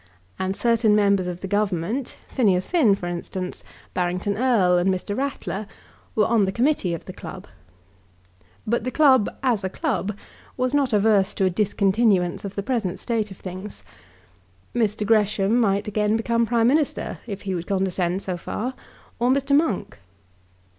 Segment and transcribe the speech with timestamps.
[0.39, 3.63] And certain members of the Government, Phineas Finn, for instance,
[3.93, 5.15] Barrington Erle, and Mr.
[5.15, 5.67] Rattler
[6.15, 7.45] were on the committee of the club.
[8.65, 10.17] But the club, as a club,
[10.57, 13.83] was not averse to a discontinuance of the present state of things.
[14.73, 15.05] Mr.
[15.05, 18.73] Gresham might again become Prime Minister, if he would condescend so far,
[19.19, 19.55] or Mr.
[19.55, 19.99] Monk.